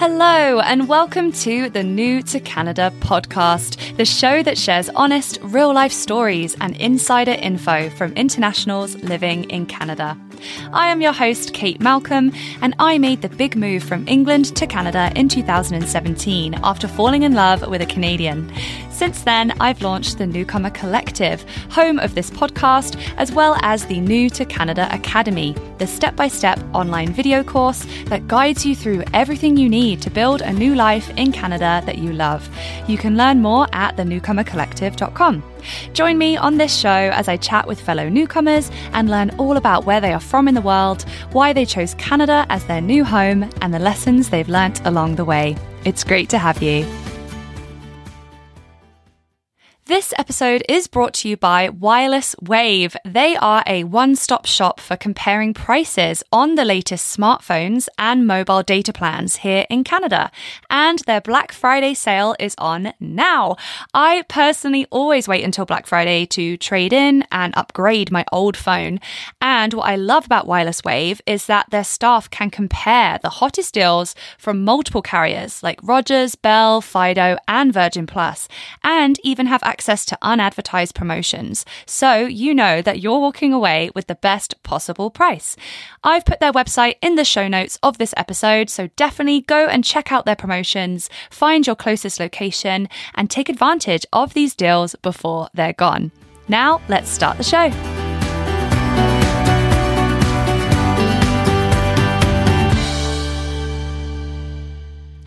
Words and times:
Hello, 0.00 0.60
and 0.60 0.88
welcome 0.88 1.30
to 1.30 1.68
the 1.68 1.82
New 1.82 2.22
to 2.22 2.40
Canada 2.40 2.90
podcast, 3.00 3.98
the 3.98 4.06
show 4.06 4.42
that 4.42 4.56
shares 4.56 4.88
honest, 4.96 5.38
real 5.42 5.74
life 5.74 5.92
stories 5.92 6.56
and 6.58 6.74
insider 6.78 7.32
info 7.32 7.90
from 7.90 8.14
internationals 8.14 8.96
living 9.02 9.44
in 9.50 9.66
Canada. 9.66 10.18
I 10.72 10.88
am 10.88 11.00
your 11.00 11.12
host, 11.12 11.52
Kate 11.54 11.80
Malcolm, 11.80 12.32
and 12.60 12.74
I 12.78 12.98
made 12.98 13.22
the 13.22 13.28
big 13.28 13.56
move 13.56 13.82
from 13.82 14.06
England 14.08 14.56
to 14.56 14.66
Canada 14.66 15.12
in 15.16 15.28
2017 15.28 16.54
after 16.62 16.88
falling 16.88 17.22
in 17.22 17.34
love 17.34 17.66
with 17.68 17.82
a 17.82 17.86
Canadian. 17.86 18.52
Since 18.90 19.22
then, 19.22 19.52
I've 19.60 19.80
launched 19.80 20.18
the 20.18 20.26
Newcomer 20.26 20.70
Collective, 20.70 21.42
home 21.70 21.98
of 21.98 22.14
this 22.14 22.30
podcast, 22.30 23.00
as 23.16 23.32
well 23.32 23.56
as 23.62 23.86
the 23.86 24.00
New 24.00 24.28
to 24.30 24.44
Canada 24.44 24.88
Academy, 24.92 25.56
the 25.78 25.86
step 25.86 26.16
by 26.16 26.28
step 26.28 26.58
online 26.74 27.12
video 27.12 27.42
course 27.42 27.86
that 28.06 28.28
guides 28.28 28.66
you 28.66 28.76
through 28.76 29.04
everything 29.14 29.56
you 29.56 29.68
need 29.68 30.02
to 30.02 30.10
build 30.10 30.42
a 30.42 30.52
new 30.52 30.74
life 30.74 31.10
in 31.16 31.32
Canada 31.32 31.82
that 31.86 31.98
you 31.98 32.12
love. 32.12 32.48
You 32.88 32.98
can 32.98 33.16
learn 33.16 33.40
more 33.40 33.66
at 33.72 33.96
thenewcomercollective.com. 33.96 35.42
Join 35.92 36.18
me 36.18 36.36
on 36.36 36.56
this 36.56 36.76
show 36.76 36.88
as 36.88 37.28
I 37.28 37.36
chat 37.36 37.66
with 37.66 37.80
fellow 37.80 38.08
newcomers 38.08 38.70
and 38.92 39.10
learn 39.10 39.30
all 39.38 39.56
about 39.56 39.84
where 39.84 40.00
they 40.00 40.12
are 40.12 40.20
from 40.20 40.48
in 40.48 40.54
the 40.54 40.60
world, 40.60 41.04
why 41.32 41.52
they 41.52 41.64
chose 41.64 41.94
Canada 41.94 42.46
as 42.48 42.64
their 42.64 42.80
new 42.80 43.04
home, 43.04 43.50
and 43.60 43.72
the 43.72 43.78
lessons 43.78 44.30
they've 44.30 44.48
learnt 44.48 44.84
along 44.86 45.16
the 45.16 45.24
way. 45.24 45.56
It's 45.84 46.04
great 46.04 46.28
to 46.30 46.38
have 46.38 46.62
you. 46.62 46.99
This 49.90 50.14
episode 50.16 50.62
is 50.68 50.86
brought 50.86 51.14
to 51.14 51.28
you 51.28 51.36
by 51.36 51.68
Wireless 51.68 52.36
Wave. 52.40 52.96
They 53.04 53.34
are 53.34 53.64
a 53.66 53.82
one 53.82 54.14
stop 54.14 54.46
shop 54.46 54.78
for 54.78 54.96
comparing 54.96 55.52
prices 55.52 56.22
on 56.30 56.54
the 56.54 56.64
latest 56.64 57.18
smartphones 57.18 57.88
and 57.98 58.24
mobile 58.24 58.62
data 58.62 58.92
plans 58.92 59.38
here 59.38 59.66
in 59.68 59.82
Canada. 59.82 60.30
And 60.70 61.00
their 61.00 61.20
Black 61.20 61.50
Friday 61.50 61.94
sale 61.94 62.36
is 62.38 62.54
on 62.56 62.92
now. 63.00 63.56
I 63.92 64.22
personally 64.28 64.86
always 64.92 65.26
wait 65.26 65.42
until 65.42 65.66
Black 65.66 65.88
Friday 65.88 66.24
to 66.26 66.56
trade 66.56 66.92
in 66.92 67.24
and 67.32 67.52
upgrade 67.56 68.12
my 68.12 68.24
old 68.30 68.56
phone. 68.56 69.00
And 69.42 69.74
what 69.74 69.88
I 69.88 69.96
love 69.96 70.24
about 70.24 70.46
Wireless 70.46 70.84
Wave 70.84 71.20
is 71.26 71.46
that 71.46 71.68
their 71.70 71.82
staff 71.82 72.30
can 72.30 72.50
compare 72.50 73.18
the 73.20 73.28
hottest 73.40 73.74
deals 73.74 74.14
from 74.38 74.62
multiple 74.62 75.02
carriers 75.02 75.64
like 75.64 75.80
Rogers, 75.82 76.36
Bell, 76.36 76.80
Fido, 76.80 77.38
and 77.48 77.74
Virgin 77.74 78.06
Plus, 78.06 78.46
and 78.84 79.18
even 79.24 79.46
have 79.46 79.64
access 79.64 79.79
access 79.80 80.04
to 80.04 80.18
unadvertised 80.20 80.94
promotions, 80.94 81.64
so 81.86 82.26
you 82.26 82.54
know 82.54 82.82
that 82.82 83.00
you're 83.00 83.18
walking 83.18 83.50
away 83.54 83.88
with 83.94 84.08
the 84.08 84.14
best 84.14 84.62
possible 84.62 85.10
price. 85.10 85.56
I've 86.04 86.26
put 86.26 86.38
their 86.38 86.52
website 86.52 86.96
in 87.00 87.14
the 87.14 87.24
show 87.24 87.48
notes 87.48 87.78
of 87.82 87.96
this 87.96 88.12
episode, 88.14 88.68
so 88.68 88.90
definitely 88.96 89.40
go 89.40 89.66
and 89.66 89.82
check 89.82 90.12
out 90.12 90.26
their 90.26 90.36
promotions, 90.36 91.08
find 91.30 91.66
your 91.66 91.76
closest 91.76 92.20
location, 92.20 92.90
and 93.14 93.30
take 93.30 93.48
advantage 93.48 94.04
of 94.12 94.34
these 94.34 94.54
deals 94.54 94.94
before 94.96 95.48
they're 95.54 95.72
gone. 95.72 96.12
Now, 96.46 96.82
let's 96.90 97.08
start 97.08 97.38
the 97.38 97.42
show. 97.42 97.99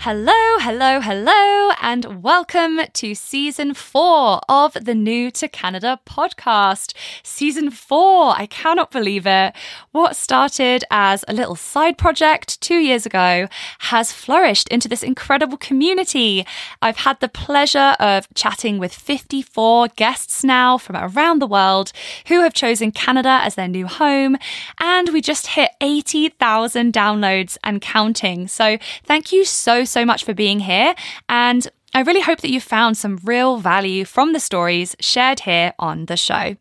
Hello, 0.05 0.57
hello, 0.59 0.99
hello, 0.99 1.71
and 1.81 2.21
welcome 2.21 2.81
to 2.91 3.15
season 3.15 3.73
four 3.73 4.41
of 4.49 4.73
the 4.73 4.93
New 4.93 5.31
to 5.31 5.47
Canada 5.47 5.97
podcast. 6.05 6.93
Season 7.23 7.71
four, 7.71 8.33
I 8.37 8.45
cannot 8.45 8.91
believe 8.91 9.25
it. 9.25 9.55
What 9.93 10.17
started 10.17 10.83
as 10.91 11.23
a 11.29 11.33
little 11.33 11.55
side 11.55 11.97
project 11.97 12.59
two 12.59 12.79
years 12.79 13.05
ago 13.05 13.47
has 13.79 14.11
flourished 14.11 14.67
into 14.67 14.89
this 14.89 15.03
incredible 15.03 15.55
community. 15.55 16.45
I've 16.81 16.97
had 16.97 17.21
the 17.21 17.29
pleasure 17.29 17.95
of 17.97 18.27
chatting 18.33 18.79
with 18.79 18.93
54 18.93 19.88
guests 19.95 20.43
now 20.43 20.77
from 20.77 20.97
around 20.97 21.39
the 21.39 21.47
world 21.47 21.94
who 22.28 22.41
have 22.41 22.53
chosen 22.53 22.91
Canada 22.91 23.39
as 23.41 23.55
their 23.55 23.69
new 23.69 23.88
home, 23.88 24.35
and 24.81 25.13
we 25.13 25.22
just 25.22 25.47
hit 25.47 25.72
80,000 25.79 26.91
downloads 26.91 27.57
and 27.63 27.81
counting. 27.81 28.49
So 28.49 28.78
thank 29.05 29.31
you 29.31 29.45
so, 29.45 29.85
so 29.85 29.92
much 30.05 30.23
for 30.23 30.33
being 30.33 30.59
here. 30.61 30.95
And 31.29 31.67
I 31.93 32.01
really 32.01 32.21
hope 32.21 32.41
that 32.41 32.51
you 32.51 32.59
found 32.59 32.97
some 32.97 33.19
real 33.23 33.57
value 33.57 34.05
from 34.05 34.33
the 34.33 34.39
stories 34.39 34.95
shared 34.99 35.41
here 35.41 35.73
on 35.77 36.07
the 36.07 36.17
show. 36.17 36.55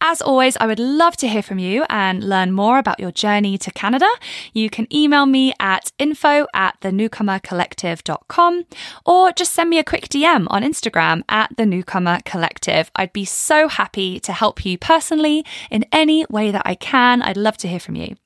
As 0.00 0.20
always, 0.20 0.56
I 0.58 0.66
would 0.66 0.78
love 0.78 1.16
to 1.18 1.28
hear 1.28 1.42
from 1.42 1.58
you 1.58 1.84
and 1.88 2.22
learn 2.22 2.52
more 2.52 2.78
about 2.78 3.00
your 3.00 3.10
journey 3.10 3.56
to 3.58 3.70
Canada. 3.70 4.08
You 4.52 4.70
can 4.70 4.92
email 4.94 5.26
me 5.26 5.54
at 5.58 5.92
info 5.98 6.46
at 6.54 6.80
thenewcomercollective.com 6.80 8.64
or 9.04 9.32
just 9.32 9.52
send 9.52 9.70
me 9.70 9.78
a 9.78 9.84
quick 9.84 10.08
DM 10.08 10.46
on 10.50 10.62
Instagram 10.62 11.22
at 11.28 11.56
the 11.56 11.66
Newcomer 11.66 12.20
Collective. 12.24 12.90
I'd 12.96 13.12
be 13.12 13.24
so 13.24 13.68
happy 13.68 14.20
to 14.20 14.32
help 14.32 14.64
you 14.64 14.78
personally 14.78 15.44
in 15.70 15.84
any 15.92 16.26
way 16.28 16.50
that 16.50 16.62
I 16.64 16.74
can. 16.74 17.22
I'd 17.22 17.36
love 17.36 17.56
to 17.58 17.68
hear 17.68 17.80
from 17.80 17.96
you. 17.96 18.16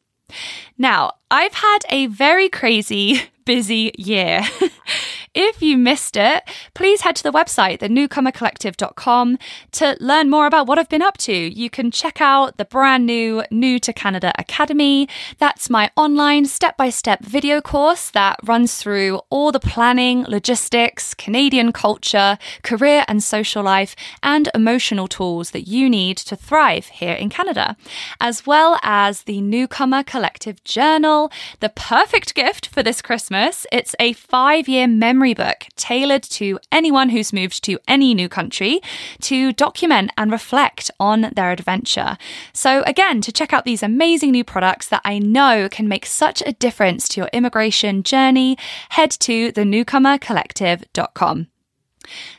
Now, 0.78 1.12
I've 1.30 1.54
had 1.54 1.80
a 1.88 2.06
very 2.06 2.48
crazy 2.48 3.22
busy 3.50 3.90
year. 3.98 4.42
if 5.40 5.62
you 5.62 5.78
missed 5.78 6.16
it, 6.16 6.44
please 6.74 7.00
head 7.00 7.16
to 7.16 7.22
the 7.22 7.32
website, 7.32 7.78
thenewcomercollective.com, 7.78 9.38
to 9.72 9.96
learn 10.00 10.28
more 10.28 10.46
about 10.46 10.66
what 10.66 10.78
I've 10.78 10.88
been 10.88 11.02
up 11.02 11.16
to. 11.18 11.32
You 11.32 11.70
can 11.70 11.90
check 11.90 12.20
out 12.20 12.58
the 12.58 12.64
brand 12.64 13.06
new 13.06 13.42
New 13.50 13.78
to 13.80 13.92
Canada 13.92 14.32
Academy. 14.38 15.08
That's 15.38 15.70
my 15.70 15.90
online 15.96 16.44
step 16.44 16.76
by 16.76 16.90
step 16.90 17.24
video 17.24 17.60
course 17.60 18.10
that 18.10 18.38
runs 18.44 18.76
through 18.76 19.20
all 19.30 19.50
the 19.50 19.60
planning, 19.60 20.24
logistics, 20.24 21.14
Canadian 21.14 21.72
culture, 21.72 22.36
career 22.62 23.04
and 23.08 23.22
social 23.22 23.62
life, 23.62 23.96
and 24.22 24.50
emotional 24.54 25.08
tools 25.08 25.50
that 25.50 25.66
you 25.66 25.88
need 25.88 26.18
to 26.18 26.36
thrive 26.36 26.86
here 26.86 27.14
in 27.14 27.30
Canada, 27.30 27.76
as 28.20 28.46
well 28.46 28.78
as 28.82 29.22
the 29.22 29.40
Newcomer 29.40 30.02
Collective 30.02 30.62
Journal, 30.64 31.32
the 31.60 31.70
perfect 31.70 32.34
gift 32.34 32.66
for 32.66 32.82
this 32.82 33.00
Christmas. 33.00 33.66
It's 33.72 33.94
a 33.98 34.12
five 34.12 34.68
year 34.68 34.86
memory 34.86 35.29
book 35.34 35.66
tailored 35.76 36.22
to 36.24 36.58
anyone 36.72 37.10
who's 37.10 37.32
moved 37.32 37.62
to 37.64 37.78
any 37.88 38.14
new 38.14 38.28
country 38.28 38.80
to 39.20 39.52
document 39.52 40.10
and 40.16 40.30
reflect 40.30 40.90
on 40.98 41.30
their 41.34 41.52
adventure. 41.52 42.16
So, 42.52 42.82
again, 42.82 43.20
to 43.22 43.32
check 43.32 43.52
out 43.52 43.64
these 43.64 43.82
amazing 43.82 44.32
new 44.32 44.44
products 44.44 44.88
that 44.88 45.02
I 45.04 45.18
know 45.18 45.68
can 45.68 45.88
make 45.88 46.06
such 46.06 46.42
a 46.44 46.52
difference 46.52 47.08
to 47.08 47.20
your 47.20 47.30
immigration 47.32 48.02
journey, 48.02 48.56
head 48.90 49.10
to 49.20 49.52
thenewcomercollective.com. 49.52 51.46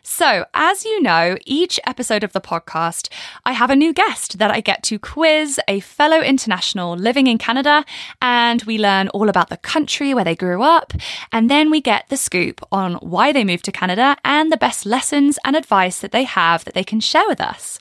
So, 0.04 0.46
as 0.54 0.86
you 0.86 1.02
know, 1.02 1.38
each 1.46 1.80
episode 1.86 2.24
of 2.24 2.34
the 2.34 2.42
podcast, 2.42 3.10
I 3.46 3.54
have 3.54 3.70
a 3.70 3.76
new 3.76 3.94
guest 3.94 4.40
that 4.40 4.52
I 4.52 4.60
get 4.60 4.84
to 4.84 5.00
quiz 5.00 5.60
a 5.68 5.80
fellow 5.80 6.20
international 6.20 6.96
living 6.96 7.28
in 7.28 7.38
Canada, 7.38 7.86
and 8.22 8.64
we 8.64 8.78
learn 8.78 9.08
all 9.10 9.30
about 9.30 9.50
the 9.50 9.58
country 9.58 10.14
where 10.14 10.24
they 10.24 10.36
grew 10.36 10.62
up, 10.62 10.94
and 11.32 11.50
then 11.50 11.70
we 11.70 11.82
get 11.82 12.10
the 12.10 12.18
scoop 12.18 12.62
on 12.72 12.96
why 12.96 13.32
they 13.32 13.44
moved 13.44 13.66
to 13.66 13.72
Canada 13.72 14.18
and 14.26 14.52
the 14.52 14.58
best 14.58 14.86
lessons 14.86 15.38
and 15.46 15.56
advice 15.56 16.00
that 16.00 16.12
they 16.12 16.24
have 16.24 16.66
that 16.66 16.74
they 16.74 16.84
can 16.84 17.00
share 17.00 17.28
with 17.28 17.40
us. 17.40 17.80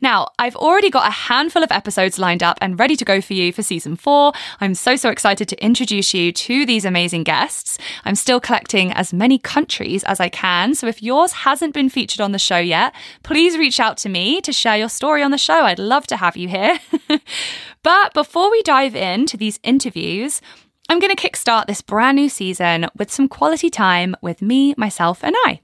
Now, 0.00 0.28
I've 0.38 0.56
already 0.56 0.90
got 0.90 1.08
a 1.08 1.12
handful 1.12 1.62
of 1.62 1.72
episodes 1.72 2.18
lined 2.18 2.42
up 2.42 2.58
and 2.60 2.78
ready 2.78 2.96
to 2.96 3.04
go 3.04 3.20
for 3.20 3.34
you 3.34 3.52
for 3.52 3.62
season 3.62 3.96
four. 3.96 4.32
I'm 4.60 4.74
so, 4.74 4.96
so 4.96 5.10
excited 5.10 5.48
to 5.48 5.64
introduce 5.64 6.14
you 6.14 6.32
to 6.32 6.66
these 6.66 6.84
amazing 6.84 7.24
guests. 7.24 7.78
I'm 8.04 8.14
still 8.14 8.40
collecting 8.40 8.92
as 8.92 9.12
many 9.12 9.38
countries 9.38 10.04
as 10.04 10.20
I 10.20 10.28
can. 10.28 10.74
So 10.74 10.86
if 10.86 11.02
yours 11.02 11.32
hasn't 11.32 11.74
been 11.74 11.88
featured 11.88 12.20
on 12.20 12.32
the 12.32 12.38
show 12.38 12.58
yet, 12.58 12.94
please 13.22 13.58
reach 13.58 13.80
out 13.80 13.96
to 13.98 14.08
me 14.08 14.40
to 14.42 14.52
share 14.52 14.76
your 14.76 14.88
story 14.88 15.22
on 15.22 15.30
the 15.30 15.38
show. 15.38 15.64
I'd 15.64 15.78
love 15.78 16.06
to 16.08 16.16
have 16.16 16.36
you 16.36 16.48
here. 16.48 16.78
but 17.82 18.14
before 18.14 18.50
we 18.50 18.62
dive 18.62 18.96
into 18.96 19.36
these 19.36 19.60
interviews, 19.62 20.40
I'm 20.88 20.98
going 20.98 21.14
to 21.14 21.30
kickstart 21.30 21.66
this 21.66 21.80
brand 21.80 22.16
new 22.16 22.28
season 22.28 22.86
with 22.96 23.10
some 23.10 23.28
quality 23.28 23.70
time 23.70 24.14
with 24.20 24.42
me, 24.42 24.74
myself, 24.76 25.24
and 25.24 25.34
I. 25.44 25.60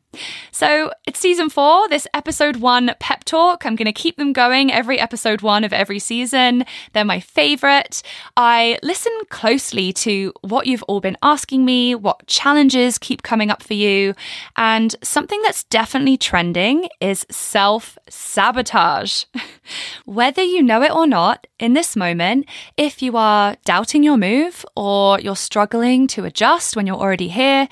So 0.53 0.91
it's 1.07 1.19
season 1.19 1.51
four, 1.51 1.89
this 1.89 2.07
episode 2.15 2.57
one 2.57 2.93
pep 3.01 3.25
talk. 3.25 3.65
I'm 3.65 3.77
going 3.77 3.87
to 3.87 3.93
keep 3.93 4.17
them 4.17 4.33
going 4.33 4.73
every 4.73 4.99
episode 4.99 5.43
one 5.43 5.65
of 5.65 5.73
every 5.73 5.99
season. 5.99 6.65
They're 6.93 7.05
my 7.05 7.21
favorite. 7.21 8.03
I 8.37 8.79
listen 8.83 9.13
closely 9.29 9.93
to 9.95 10.33
what 10.43 10.67
you've 10.67 10.83
all 10.85 11.01
been 11.01 11.17
asking 11.23 11.65
me, 11.65 11.95
what 11.95 12.27
challenges 12.27 12.99
keep 12.99 13.23
coming 13.23 13.51
up 13.51 13.63
for 13.63 13.75
you. 13.75 14.15
And 14.57 14.95
something 15.03 15.41
that's 15.43 15.65
definitely 15.65 16.17
trending 16.17 16.89
is 17.01 17.27
self 17.31 17.99
sabotage. 18.09 19.25
Whether 20.05 20.43
you 20.43 20.63
know 20.63 20.83
it 20.83 20.93
or 20.93 21.07
not, 21.07 21.47
in 21.59 21.73
this 21.73 21.97
moment, 21.97 22.47
if 22.77 23.03
you 23.03 23.17
are 23.17 23.57
doubting 23.65 24.03
your 24.03 24.17
move 24.17 24.65
or 24.77 25.21
you're 25.21 25.37
struggling 25.37 26.07
to 26.09 26.25
adjust 26.25 26.77
when 26.77 26.87
you're 26.87 26.97
already 26.97 27.29
here, 27.29 27.69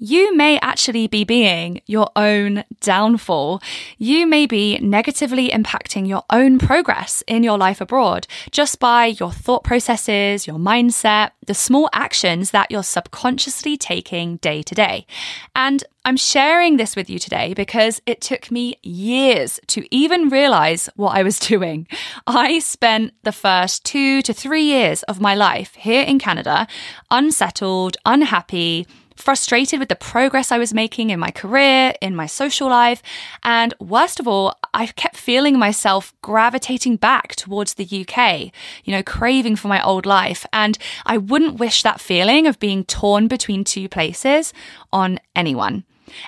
you 0.00 0.34
may 0.34 0.58
actually 0.60 1.06
be 1.06 1.24
being 1.24 1.82
your 1.86 2.10
own 2.16 2.64
downfall. 2.80 3.60
You 3.98 4.26
may 4.26 4.46
be 4.46 4.78
negatively 4.78 5.50
impacting 5.50 6.08
your 6.08 6.24
own 6.30 6.58
progress 6.58 7.22
in 7.26 7.42
your 7.42 7.58
life 7.58 7.82
abroad 7.82 8.26
just 8.50 8.80
by 8.80 9.06
your 9.06 9.30
thought 9.30 9.62
processes, 9.62 10.46
your 10.46 10.56
mindset, 10.56 11.32
the 11.46 11.52
small 11.52 11.90
actions 11.92 12.50
that 12.52 12.70
you're 12.70 12.82
subconsciously 12.82 13.76
taking 13.76 14.36
day 14.36 14.62
to 14.62 14.74
day. 14.74 15.06
And 15.54 15.84
I'm 16.06 16.16
sharing 16.16 16.78
this 16.78 16.96
with 16.96 17.10
you 17.10 17.18
today 17.18 17.52
because 17.52 18.00
it 18.06 18.22
took 18.22 18.50
me 18.50 18.76
years 18.82 19.60
to 19.66 19.86
even 19.94 20.30
realize 20.30 20.88
what 20.96 21.14
I 21.14 21.22
was 21.22 21.38
doing. 21.52 21.86
I 22.26 22.60
spent 22.60 23.12
the 23.22 23.32
first 23.32 23.84
two 23.84 24.22
to 24.22 24.32
three 24.32 24.62
years 24.62 25.02
of 25.02 25.20
my 25.20 25.34
life 25.34 25.74
here 25.74 26.02
in 26.02 26.18
Canada 26.18 26.66
unsettled, 27.10 27.98
unhappy, 28.06 28.86
frustrated 29.20 29.78
with 29.78 29.88
the 29.88 29.96
progress 29.96 30.50
I 30.50 30.58
was 30.58 30.74
making 30.74 31.10
in 31.10 31.20
my 31.20 31.30
career, 31.30 31.94
in 32.00 32.14
my 32.16 32.26
social 32.26 32.68
life, 32.68 33.02
and 33.42 33.74
worst 33.78 34.20
of 34.20 34.26
all, 34.26 34.54
I 34.74 34.86
kept 34.86 35.16
feeling 35.16 35.58
myself 35.58 36.14
gravitating 36.22 36.96
back 36.96 37.34
towards 37.36 37.74
the 37.74 37.84
UK, 37.84 38.52
you 38.84 38.92
know, 38.92 39.02
craving 39.02 39.56
for 39.56 39.68
my 39.68 39.82
old 39.82 40.06
life. 40.06 40.46
And 40.52 40.78
I 41.06 41.18
wouldn't 41.18 41.58
wish 41.58 41.82
that 41.82 42.00
feeling 42.00 42.46
of 42.46 42.58
being 42.58 42.84
torn 42.84 43.28
between 43.28 43.64
two 43.64 43.88
places 43.88 44.52
on 44.92 45.18
anyone 45.36 45.84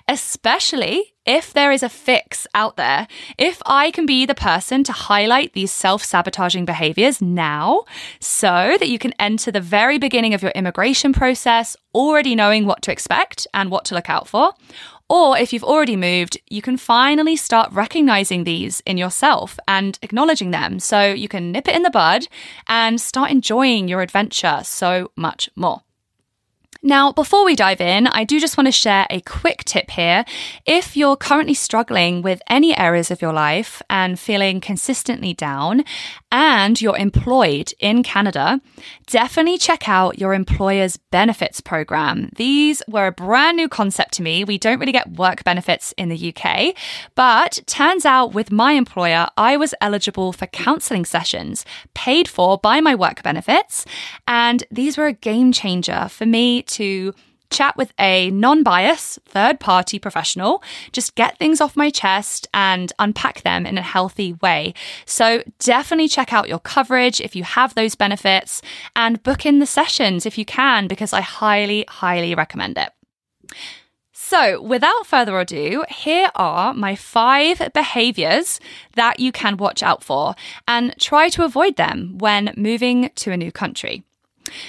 especially 0.08 1.11
if 1.26 1.52
there 1.52 1.72
is 1.72 1.82
a 1.82 1.88
fix 1.88 2.46
out 2.54 2.76
there. 2.76 3.06
If 3.38 3.62
I 3.66 3.90
can 3.90 4.06
be 4.06 4.26
the 4.26 4.34
person 4.34 4.84
to 4.84 4.92
highlight 4.92 5.52
these 5.52 5.72
self 5.72 6.02
sabotaging 6.04 6.64
behaviors 6.64 7.22
now 7.22 7.84
so 8.20 8.76
that 8.78 8.88
you 8.88 8.98
can 8.98 9.14
enter 9.18 9.50
the 9.50 9.60
very 9.60 9.98
beginning 9.98 10.34
of 10.34 10.42
your 10.42 10.52
immigration 10.52 11.12
process 11.12 11.76
already 11.94 12.34
knowing 12.34 12.66
what 12.66 12.82
to 12.82 12.92
expect 12.92 13.46
and 13.54 13.70
what 13.70 13.84
to 13.86 13.94
look 13.94 14.10
out 14.10 14.28
for. 14.28 14.52
Or 15.08 15.36
if 15.36 15.52
you've 15.52 15.64
already 15.64 15.94
moved, 15.94 16.40
you 16.48 16.62
can 16.62 16.78
finally 16.78 17.36
start 17.36 17.70
recognizing 17.70 18.44
these 18.44 18.80
in 18.86 18.96
yourself 18.96 19.58
and 19.68 19.98
acknowledging 20.00 20.52
them 20.52 20.80
so 20.80 21.12
you 21.12 21.28
can 21.28 21.52
nip 21.52 21.68
it 21.68 21.76
in 21.76 21.82
the 21.82 21.90
bud 21.90 22.28
and 22.66 22.98
start 22.98 23.30
enjoying 23.30 23.88
your 23.88 24.00
adventure 24.00 24.60
so 24.64 25.10
much 25.14 25.50
more. 25.54 25.82
Now, 26.84 27.12
before 27.12 27.44
we 27.44 27.54
dive 27.54 27.80
in, 27.80 28.08
I 28.08 28.24
do 28.24 28.40
just 28.40 28.58
want 28.58 28.66
to 28.66 28.72
share 28.72 29.06
a 29.08 29.20
quick 29.20 29.62
tip 29.64 29.90
here. 29.92 30.24
If 30.66 30.96
you're 30.96 31.14
currently 31.14 31.54
struggling 31.54 32.22
with 32.22 32.42
any 32.48 32.76
areas 32.76 33.12
of 33.12 33.22
your 33.22 33.32
life 33.32 33.82
and 33.88 34.18
feeling 34.18 34.60
consistently 34.60 35.32
down, 35.32 35.84
and 36.32 36.80
you're 36.80 36.96
employed 36.96 37.72
in 37.78 38.02
Canada, 38.02 38.60
definitely 39.06 39.58
check 39.58 39.88
out 39.88 40.18
your 40.18 40.34
employer's 40.34 40.96
benefits 40.96 41.60
program. 41.60 42.30
These 42.34 42.82
were 42.88 43.06
a 43.06 43.12
brand 43.12 43.58
new 43.58 43.68
concept 43.68 44.14
to 44.14 44.22
me. 44.22 44.42
We 44.42 44.58
don't 44.58 44.80
really 44.80 44.92
get 44.92 45.12
work 45.12 45.44
benefits 45.44 45.92
in 45.98 46.08
the 46.08 46.34
UK, 46.34 46.74
but 47.14 47.60
turns 47.66 48.04
out 48.04 48.34
with 48.34 48.50
my 48.50 48.72
employer, 48.72 49.28
I 49.36 49.56
was 49.56 49.74
eligible 49.80 50.32
for 50.32 50.46
counseling 50.46 51.04
sessions 51.04 51.64
paid 51.94 52.26
for 52.26 52.58
by 52.58 52.80
my 52.80 52.94
work 52.94 53.22
benefits. 53.22 53.84
And 54.26 54.64
these 54.70 54.96
were 54.96 55.06
a 55.06 55.12
game 55.12 55.52
changer 55.52 56.08
for 56.08 56.24
me 56.26 56.62
to 56.72 57.14
chat 57.52 57.76
with 57.76 57.92
a 58.00 58.30
non 58.30 58.62
bias 58.62 59.18
third 59.26 59.60
party 59.60 59.98
professional, 59.98 60.62
just 60.90 61.14
get 61.14 61.38
things 61.38 61.60
off 61.60 61.76
my 61.76 61.90
chest 61.90 62.48
and 62.52 62.92
unpack 62.98 63.42
them 63.42 63.66
in 63.66 63.78
a 63.78 63.82
healthy 63.82 64.32
way. 64.34 64.74
So 65.04 65.42
definitely 65.58 66.08
check 66.08 66.32
out 66.32 66.48
your 66.48 66.58
coverage 66.58 67.20
if 67.20 67.36
you 67.36 67.44
have 67.44 67.74
those 67.74 67.94
benefits 67.94 68.62
and 68.96 69.22
book 69.22 69.46
in 69.46 69.58
the 69.58 69.66
sessions 69.66 70.26
if 70.26 70.36
you 70.38 70.44
can, 70.44 70.88
because 70.88 71.12
I 71.12 71.20
highly, 71.20 71.84
highly 71.88 72.34
recommend 72.34 72.78
it. 72.78 72.90
So, 74.14 74.62
without 74.62 75.06
further 75.06 75.38
ado, 75.38 75.84
here 75.90 76.30
are 76.34 76.72
my 76.72 76.96
five 76.96 77.70
behaviors 77.74 78.60
that 78.94 79.20
you 79.20 79.30
can 79.30 79.58
watch 79.58 79.82
out 79.82 80.02
for 80.02 80.34
and 80.66 80.94
try 80.98 81.28
to 81.30 81.44
avoid 81.44 81.76
them 81.76 82.16
when 82.16 82.54
moving 82.56 83.10
to 83.16 83.32
a 83.32 83.36
new 83.36 83.52
country. 83.52 84.04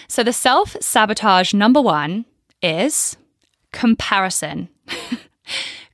So, 0.08 0.24
the 0.24 0.34
self 0.34 0.76
sabotage 0.82 1.54
number 1.54 1.82
one 1.82 2.26
is 2.62 3.18
comparison. 3.72 4.70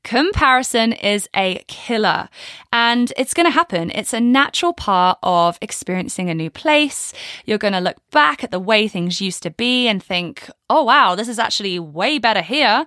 Comparison 0.03 0.93
is 0.93 1.29
a 1.35 1.63
killer 1.67 2.29
and 2.71 3.13
it's 3.17 3.33
going 3.33 3.45
to 3.45 3.51
happen. 3.51 3.91
It's 3.93 4.13
a 4.13 4.19
natural 4.19 4.73
part 4.73 5.19
of 5.21 5.59
experiencing 5.61 6.29
a 6.29 6.33
new 6.33 6.49
place. 6.49 7.13
You're 7.45 7.57
going 7.57 7.73
to 7.73 7.79
look 7.79 7.97
back 8.09 8.43
at 8.43 8.49
the 8.49 8.59
way 8.59 8.87
things 8.87 9.21
used 9.21 9.43
to 9.43 9.51
be 9.51 9.87
and 9.87 10.01
think, 10.01 10.49
oh, 10.69 10.83
wow, 10.83 11.15
this 11.15 11.27
is 11.27 11.37
actually 11.37 11.77
way 11.79 12.17
better 12.17 12.41
here. 12.41 12.85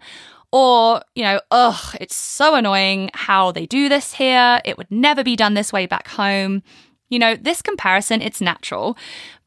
Or, 0.52 1.02
you 1.14 1.22
know, 1.22 1.40
ugh, 1.50 1.96
it's 2.00 2.16
so 2.16 2.54
annoying 2.54 3.10
how 3.14 3.52
they 3.52 3.66
do 3.66 3.88
this 3.88 4.14
here. 4.14 4.60
It 4.64 4.76
would 4.76 4.90
never 4.90 5.22
be 5.22 5.36
done 5.36 5.54
this 5.54 5.72
way 5.72 5.86
back 5.86 6.08
home. 6.08 6.62
You 7.08 7.18
know, 7.18 7.36
this 7.36 7.62
comparison, 7.62 8.20
it's 8.20 8.40
natural, 8.40 8.96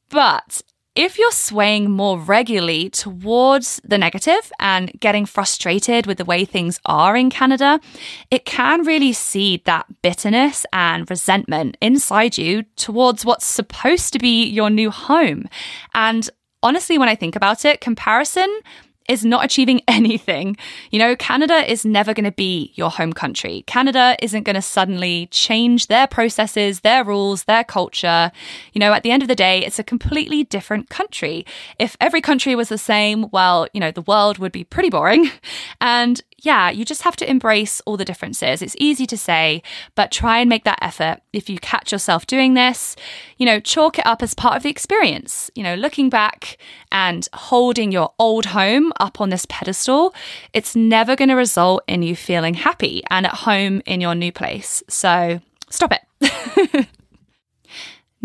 but 0.10 0.62
if 0.96 1.20
you're 1.20 1.32
swaying 1.32 1.92
more 1.92 2.18
regularly 2.18 2.90
towards 2.90 3.82
the 3.84 3.98
negative 3.98 4.52
and 4.60 4.98
getting 5.00 5.26
frustrated 5.26 6.08
with 6.08 6.18
the 6.18 6.26
way 6.26 6.46
things 6.46 6.80
are 6.86 7.18
in 7.18 7.30
Canada, 7.30 7.82
it 8.32 8.46
can 8.46 8.84
really 8.84 9.12
seed 9.12 9.66
that 9.66 9.86
bitterness 10.02 10.66
and 10.72 11.10
resentment 11.10 11.76
inside 11.82 12.38
you 12.38 12.64
towards 12.78 13.26
what's 13.26 13.46
supposed 13.46 14.14
to 14.14 14.20
be 14.20 14.46
your 14.46 14.70
new 14.70 14.90
home. 14.90 15.50
And 15.94 16.30
honestly, 16.64 16.98
when 16.98 17.10
I 17.10 17.16
think 17.16 17.36
about 17.36 17.66
it, 17.66 17.82
comparison 17.82 18.62
is 19.08 19.24
not 19.26 19.46
achieving 19.46 19.82
anything. 19.88 20.58
You 20.92 21.00
know, 21.00 21.16
Canada 21.16 21.70
is 21.70 21.86
never 21.86 22.14
going 22.14 22.26
to 22.26 22.32
be 22.32 22.72
your 22.76 22.90
home 22.90 23.14
country. 23.14 23.64
Canada 23.68 24.16
isn't 24.22 24.44
going 24.44 24.56
to 24.56 24.62
suddenly 24.62 25.28
change 25.28 25.88
their 25.88 26.08
processes, 26.08 26.82
their 26.82 27.04
rules, 27.04 27.44
their 27.44 27.64
culture. 27.64 28.32
You 28.74 28.80
know, 28.80 28.94
at 28.94 29.04
the 29.04 29.12
end 29.12 29.22
of 29.22 29.28
the 29.28 29.36
day, 29.36 29.66
it's 29.66 29.80
a 29.80 29.84
completely 29.84 30.44
different 30.44 30.90
country. 30.90 31.46
If 31.80 31.96
every 32.00 32.22
country 32.22 32.56
was 32.56 32.70
the 32.70 32.78
same, 32.78 33.30
well, 33.32 33.68
you 33.74 33.80
know, 33.80 33.92
the 33.92 34.02
world 34.02 34.38
would 34.40 34.52
be 34.52 34.64
pretty 34.64 34.90
boring. 34.90 35.30
And 35.82 36.22
yeah, 36.40 36.70
you 36.70 36.86
just 36.86 37.02
have 37.02 37.16
to 37.18 37.30
embrace 37.30 37.82
all 37.86 37.98
the 37.98 38.06
differences. 38.06 38.62
It's 38.62 38.76
easy 38.80 39.06
to 39.08 39.18
say, 39.18 39.64
but 39.96 40.12
try 40.12 40.40
and 40.40 40.50
make 40.50 40.64
that 40.64 40.80
effort. 40.82 41.22
If 41.34 41.50
you 41.50 41.58
catch 41.60 41.92
yourself 41.92 42.28
doing 42.28 42.54
this, 42.54 42.96
you 43.38 43.46
know, 43.46 43.60
chalk 43.60 43.98
it 44.00 44.06
up 44.06 44.22
as 44.22 44.34
part 44.34 44.56
of 44.56 44.64
the 44.64 44.70
experience. 44.70 45.50
You 45.56 45.64
know, 45.64 45.76
looking 45.76 46.10
back 46.10 46.58
and 46.92 47.28
holding 47.34 47.92
your 47.92 48.14
old 48.20 48.48
home 48.48 48.94
up 49.00 49.22
on 49.22 49.30
this 49.30 49.46
pedestal, 49.48 50.14
it's 50.54 50.76
never 50.76 51.16
going 51.16 51.30
to 51.30 51.36
result 51.36 51.84
in 51.88 52.02
you 52.02 52.16
feeling 52.16 52.54
happy 52.54 53.04
and 53.10 53.26
at 53.26 53.34
home 53.34 53.82
in 53.86 54.02
your 54.02 54.16
new 54.16 54.32
place. 54.32 54.84
So 54.88 55.42
stop 55.70 55.92
it. 55.92 56.88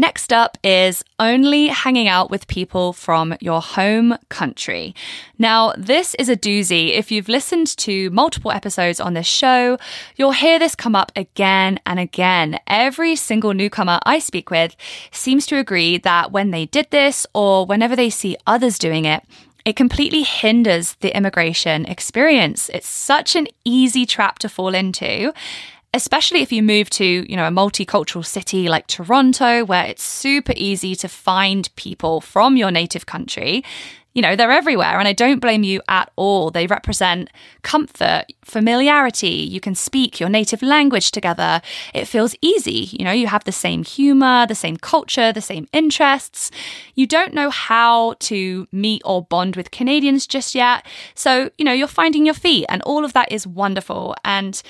Next 0.01 0.33
up 0.33 0.57
is 0.65 1.05
only 1.19 1.67
hanging 1.67 2.09
out 2.09 2.31
with 2.31 2.47
people 2.47 2.95
from 2.95 3.37
your 3.39 3.61
home 3.61 4.17
country. 4.31 4.95
Now, 5.39 5.75
this 5.77 6.15
is 6.15 6.31
a 6.31 6.37
doozy. 6.39 6.97
If 6.97 7.11
you've 7.11 7.29
listened 7.29 7.77
to 7.77 8.09
multiple 8.09 8.51
episodes 8.51 8.99
on 8.99 9.13
this 9.13 9.27
show, 9.27 9.77
you'll 10.17 10.33
hear 10.33 10.59
this 10.59 10.75
come 10.75 10.97
up 10.97 11.13
again 11.17 11.81
and 11.85 12.01
again. 12.01 12.59
Every 12.67 13.15
single 13.15 13.53
newcomer 13.53 14.01
I 14.07 14.21
speak 14.21 14.51
with 14.51 14.75
seems 15.11 15.45
to 15.49 15.59
agree 15.59 15.99
that 15.99 16.33
when 16.33 16.51
they 16.51 16.65
did 16.65 16.91
this 16.91 17.27
or 17.35 17.67
whenever 17.67 17.95
they 17.95 18.09
see 18.09 18.39
others 18.47 18.79
doing 18.79 19.05
it, 19.05 19.23
it 19.65 19.77
completely 19.77 20.23
hinders 20.23 20.95
the 21.01 21.15
immigration 21.17 21.87
experience. 21.87 22.69
It's 22.71 22.89
such 22.89 23.37
an 23.37 23.47
easy 23.65 24.07
trap 24.07 24.39
to 24.41 24.49
fall 24.49 24.75
into 24.75 25.33
especially 25.93 26.41
if 26.41 26.53
you 26.53 26.63
move 26.63 26.89
to, 26.89 27.05
you 27.05 27.37
know, 27.37 27.47
a 27.47 27.51
multicultural 27.51 28.25
city 28.25 28.69
like 28.69 28.87
Toronto, 28.87 29.65
where 29.65 29.85
it's 29.87 30.03
super 30.03 30.53
easy 30.57 30.95
to 30.95 31.09
find 31.09 31.75
people 31.77 32.21
from 32.21 32.57
your 32.57 32.71
native 32.71 33.07
country. 33.07 33.65
You 34.13 34.23
know, 34.23 34.35
they're 34.35 34.51
everywhere, 34.51 34.99
and 34.99 35.07
I 35.07 35.13
don't 35.13 35.39
blame 35.39 35.63
you 35.63 35.81
at 35.89 36.11
all. 36.17 36.51
They 36.51 36.67
represent 36.67 37.31
comfort, 37.63 38.25
familiarity. 38.45 39.29
You 39.29 39.61
can 39.61 39.77
speak 39.77 40.19
your 40.19 40.29
native 40.29 40.63
language 40.63 41.13
together. 41.13 41.63
It 41.95 42.07
feels 42.07 42.35
easy. 42.43 42.89
You 42.93 43.05
know, 43.05 43.13
you 43.13 43.29
have 43.29 43.45
the 43.45 43.53
same 43.53 43.85
humor, 43.85 44.47
the 44.47 44.57
same 44.57 44.77
culture, 44.77 45.33
the 45.33 45.41
same 45.41 45.69
interests. 45.73 46.51
You 46.97 47.07
don't 47.07 47.35
know 47.35 47.51
how 47.51 48.15
to 48.21 48.67
meet 48.73 49.03
or 49.05 49.23
bond 49.23 49.55
with 49.55 49.71
Canadians 49.71 50.27
just 50.27 50.57
yet. 50.57 50.85
So, 51.15 51.51
you 51.57 51.65
know, 51.65 51.73
you're 51.73 51.87
finding 51.87 52.25
your 52.25 52.35
feet, 52.35 52.67
and 52.69 52.83
all 52.83 53.05
of 53.05 53.13
that 53.13 53.31
is 53.31 53.47
wonderful. 53.47 54.17
And 54.25 54.61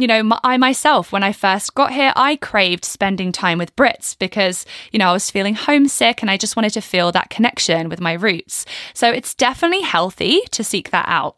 you 0.00 0.06
know, 0.06 0.38
I 0.42 0.56
myself, 0.56 1.12
when 1.12 1.22
I 1.22 1.32
first 1.32 1.74
got 1.74 1.92
here, 1.92 2.12
I 2.16 2.36
craved 2.36 2.84
spending 2.84 3.32
time 3.32 3.58
with 3.58 3.76
Brits 3.76 4.18
because, 4.18 4.64
you 4.92 4.98
know, 4.98 5.10
I 5.10 5.12
was 5.12 5.30
feeling 5.30 5.54
homesick 5.54 6.22
and 6.22 6.30
I 6.30 6.36
just 6.36 6.56
wanted 6.56 6.72
to 6.74 6.80
feel 6.80 7.12
that 7.12 7.30
connection 7.30 7.88
with 7.88 8.00
my 8.00 8.14
roots. 8.14 8.64
So 8.94 9.10
it's 9.10 9.34
definitely 9.34 9.82
healthy 9.82 10.40
to 10.52 10.64
seek 10.64 10.90
that 10.90 11.06
out. 11.06 11.36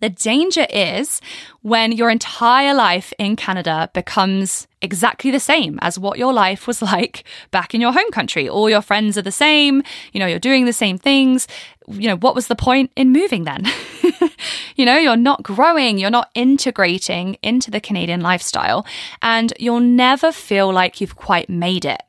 The 0.00 0.10
danger 0.10 0.66
is 0.68 1.20
when 1.62 1.92
your 1.92 2.10
entire 2.10 2.74
life 2.74 3.12
in 3.18 3.34
Canada 3.34 3.90
becomes 3.94 4.66
exactly 4.82 5.30
the 5.30 5.40
same 5.40 5.78
as 5.80 5.98
what 5.98 6.18
your 6.18 6.32
life 6.32 6.66
was 6.66 6.82
like 6.92 7.24
back 7.50 7.74
in 7.74 7.80
your 7.80 7.92
home 7.92 8.10
country. 8.10 8.48
All 8.48 8.68
your 8.68 8.82
friends 8.82 9.16
are 9.16 9.22
the 9.22 9.32
same, 9.32 9.82
you 10.12 10.20
know, 10.20 10.26
you're 10.26 10.38
doing 10.38 10.64
the 10.64 10.72
same 10.72 10.98
things. 10.98 11.48
You 11.88 12.08
know, 12.08 12.16
what 12.16 12.34
was 12.34 12.48
the 12.48 12.56
point 12.56 12.90
in 12.96 13.12
moving 13.12 13.44
then? 13.44 13.64
you 14.76 14.84
know, 14.84 14.96
you're 14.96 15.16
not 15.16 15.42
growing, 15.42 15.98
you're 15.98 16.10
not 16.10 16.30
integrating 16.34 17.36
into 17.42 17.70
the 17.70 17.80
Canadian 17.80 18.20
lifestyle, 18.20 18.86
and 19.22 19.52
you'll 19.58 19.80
never 19.80 20.32
feel 20.32 20.72
like 20.72 21.00
you've 21.00 21.16
quite 21.16 21.48
made 21.48 21.84
it. 21.84 22.02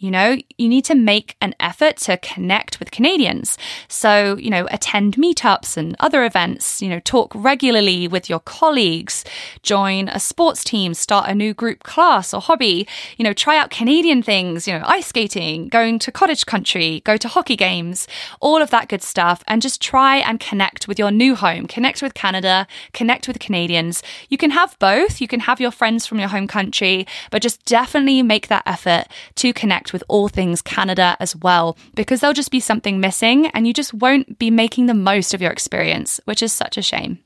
You 0.00 0.12
know, 0.12 0.36
you 0.56 0.68
need 0.68 0.84
to 0.84 0.94
make 0.94 1.36
an 1.40 1.56
effort 1.58 1.96
to 1.98 2.18
connect 2.18 2.78
with 2.78 2.92
Canadians. 2.92 3.58
So, 3.88 4.36
you 4.36 4.48
know, 4.48 4.68
attend 4.70 5.16
meetups 5.16 5.76
and 5.76 5.96
other 5.98 6.24
events, 6.24 6.80
you 6.80 6.88
know, 6.88 7.00
talk 7.00 7.32
regularly 7.34 8.06
with 8.06 8.30
your 8.30 8.38
colleagues, 8.38 9.24
join 9.64 10.08
a 10.08 10.20
sports 10.20 10.62
team, 10.62 10.94
start 10.94 11.28
a 11.28 11.34
new 11.34 11.52
group 11.52 11.82
class 11.82 12.32
or 12.32 12.40
hobby, 12.40 12.86
you 13.16 13.24
know, 13.24 13.32
try 13.32 13.58
out 13.58 13.70
Canadian 13.70 14.22
things, 14.22 14.68
you 14.68 14.78
know, 14.78 14.84
ice 14.86 15.08
skating, 15.08 15.66
going 15.66 15.98
to 15.98 16.12
cottage 16.12 16.46
country, 16.46 17.02
go 17.04 17.16
to 17.16 17.26
hockey 17.26 17.56
games, 17.56 18.06
all 18.40 18.62
of 18.62 18.70
that 18.70 18.88
good 18.88 19.02
stuff, 19.02 19.42
and 19.48 19.60
just 19.60 19.82
try 19.82 20.18
and 20.18 20.38
connect 20.38 20.86
with 20.86 21.00
your 21.00 21.10
new 21.10 21.34
home, 21.34 21.66
connect 21.66 22.02
with 22.02 22.14
Canada, 22.14 22.68
connect 22.92 23.26
with 23.26 23.40
Canadians. 23.40 24.04
You 24.28 24.38
can 24.38 24.52
have 24.52 24.78
both. 24.78 25.20
You 25.20 25.26
can 25.26 25.40
have 25.40 25.60
your 25.60 25.72
friends 25.72 26.06
from 26.06 26.20
your 26.20 26.28
home 26.28 26.46
country, 26.46 27.04
but 27.32 27.42
just 27.42 27.64
definitely 27.64 28.22
make 28.22 28.46
that 28.46 28.62
effort 28.64 29.06
to 29.34 29.52
connect 29.52 29.87
connect 29.88 29.92
with 29.92 30.04
all 30.08 30.28
things 30.28 30.62
Canada 30.62 31.16
as 31.20 31.34
well, 31.36 31.76
because 31.94 32.20
there'll 32.20 32.34
just 32.34 32.50
be 32.50 32.60
something 32.60 33.00
missing 33.00 33.46
and 33.54 33.66
you 33.66 33.72
just 33.72 33.94
won't 33.94 34.38
be 34.38 34.50
making 34.50 34.86
the 34.86 34.94
most 34.94 35.34
of 35.34 35.40
your 35.40 35.52
experience, 35.52 36.20
which 36.26 36.42
is 36.42 36.52
such 36.52 36.78
a 36.78 36.82
shame. 36.82 37.18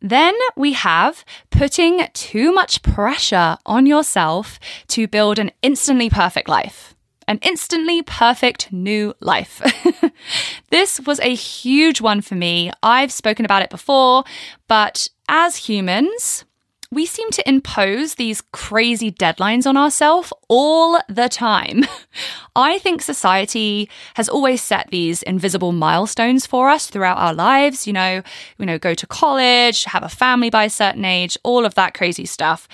Then 0.00 0.34
we 0.56 0.74
have 0.74 1.24
putting 1.50 2.06
too 2.12 2.52
much 2.52 2.82
pressure 2.82 3.56
on 3.64 3.86
yourself 3.86 4.58
to 4.88 5.08
build 5.08 5.38
an 5.38 5.50
instantly 5.62 6.10
perfect 6.10 6.48
life. 6.48 6.94
An 7.28 7.38
instantly 7.42 8.02
perfect 8.02 8.70
new 8.72 9.14
life. 9.20 9.60
this 10.70 11.00
was 11.00 11.18
a 11.20 11.34
huge 11.34 12.00
one 12.00 12.22
for 12.22 12.36
me. 12.36 12.70
I've 12.82 13.10
spoken 13.10 13.44
about 13.44 13.62
it 13.62 13.70
before, 13.70 14.22
but 14.68 15.08
as 15.28 15.56
humans, 15.68 16.44
we 16.90 17.06
seem 17.06 17.30
to 17.30 17.48
impose 17.48 18.14
these 18.14 18.42
crazy 18.52 19.10
deadlines 19.10 19.66
on 19.66 19.76
ourselves 19.76 20.32
all 20.48 21.00
the 21.08 21.28
time. 21.28 21.84
I 22.56 22.78
think 22.78 23.02
society 23.02 23.90
has 24.14 24.28
always 24.28 24.62
set 24.62 24.88
these 24.90 25.22
invisible 25.22 25.72
milestones 25.72 26.46
for 26.46 26.68
us 26.68 26.86
throughout 26.86 27.18
our 27.18 27.34
lives, 27.34 27.86
you 27.86 27.92
know, 27.92 28.22
you 28.58 28.66
know, 28.66 28.78
go 28.78 28.94
to 28.94 29.06
college, 29.06 29.84
have 29.84 30.02
a 30.02 30.08
family 30.08 30.50
by 30.50 30.64
a 30.64 30.70
certain 30.70 31.04
age, 31.04 31.36
all 31.42 31.64
of 31.64 31.74
that 31.74 31.94
crazy 31.94 32.26
stuff. 32.26 32.68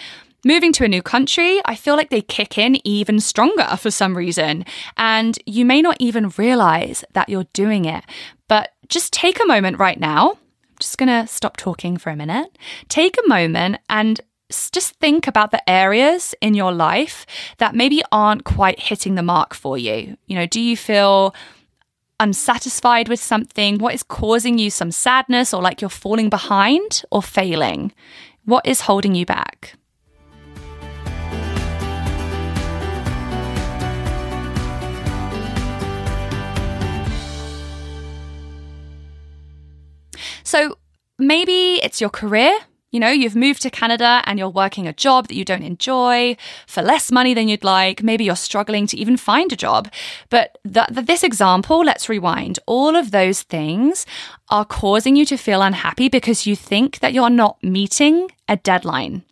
Moving 0.45 0.73
to 0.73 0.85
a 0.85 0.89
new 0.89 1.03
country, 1.03 1.61
I 1.65 1.77
feel 1.77 1.97
like 1.97 2.11
they 2.11 2.21
kick 2.21 2.59
in 2.59 2.85
even 2.87 3.21
stronger 3.21 3.77
for 3.79 3.93
some 3.93 4.17
reason. 4.17 4.65
And 4.97 5.39
you 5.47 5.65
may 5.65 5.81
not 5.81 5.97
even 6.01 6.33
realize 6.37 7.05
that 7.13 7.29
you're 7.29 7.47
doing 7.53 7.85
it. 7.85 8.05
But 8.49 8.73
just 8.89 9.13
take 9.13 9.41
a 9.41 9.47
moment 9.47 9.79
right 9.79 9.99
now 9.99 10.37
just 10.83 10.99
going 10.99 11.09
to 11.09 11.27
stop 11.27 11.57
talking 11.57 11.97
for 11.97 12.11
a 12.11 12.17
minute. 12.17 12.59
Take 12.89 13.17
a 13.17 13.29
moment 13.29 13.79
and 13.89 14.21
just 14.51 14.95
think 14.97 15.27
about 15.27 15.51
the 15.51 15.69
areas 15.69 16.35
in 16.41 16.55
your 16.55 16.73
life 16.73 17.27
that 17.59 17.75
maybe 17.75 18.03
aren't 18.13 18.45
quite 18.45 18.79
hitting 18.79 19.15
the 19.15 19.23
mark 19.23 19.55
for 19.55 19.79
you. 19.79 20.17
You 20.27 20.37
know, 20.37 20.47
do 20.47 20.61
you 20.61 20.77
feel 20.77 21.35
unsatisfied 22.21 23.09
with 23.09 23.21
something? 23.21 23.79
What 23.79 23.95
is 23.95 24.03
causing 24.03 24.59
you 24.59 24.71
some 24.71 24.91
sadness 24.91 25.55
or 25.55 25.63
like 25.63 25.81
you're 25.81 25.91
falling 25.91 26.29
behind 26.29 27.03
or 27.11 27.23
failing? 27.23 27.93
What 28.45 28.67
is 28.67 28.83
holding 28.83 29.15
you 29.15 29.25
back? 29.25 29.75
So 40.45 40.79
maybe 41.19 41.81
it's 41.83 42.01
your 42.01 42.11
career. 42.11 42.53
You 42.91 43.01
know, 43.01 43.09
you've 43.09 43.35
moved 43.35 43.63
to 43.63 43.71
Canada 43.71 44.21
and 44.27 44.39
you're 44.39 44.51
working 44.51 44.87
a 44.87 44.93
job 44.93 45.29
that 45.29 45.35
you 45.35 45.47
don't 45.47 45.63
enjoy 45.63 46.37
for 46.67 46.83
less 46.83 47.11
money 47.11 47.33
than 47.33 47.49
you'd 47.49 47.65
like. 47.65 48.03
Maybe 48.03 48.25
you're 48.25 48.37
struggling 48.37 48.87
to 48.89 48.99
even 48.99 49.17
find 49.17 49.51
a 49.51 49.57
job. 49.57 49.91
But 50.29 50.59
th- 50.71 50.89
th- 50.89 51.07
this 51.07 51.25
example, 51.25 51.83
let's 51.83 52.11
rewind. 52.11 52.59
All 52.67 52.95
of 52.95 53.11
those 53.11 53.43
things 53.43 54.05
are 54.51 54.67
causing 54.67 55.17
you 55.17 55.25
to 55.25 55.39
feel 55.39 55.63
unhappy 55.63 56.11
because 56.11 56.47
you 56.47 56.55
think 56.55 56.99
that 56.99 57.15
you're 57.15 57.31
not 57.31 57.57
meeting 57.63 58.31
a 58.47 58.57
deadline. 58.57 59.25